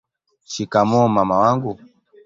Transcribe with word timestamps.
shikamoo 0.51 1.07
mama 1.15 1.35
wangu 1.43 1.71